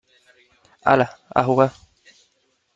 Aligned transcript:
hala, 0.85 1.07
a 1.29 1.43
jugar. 1.51 1.71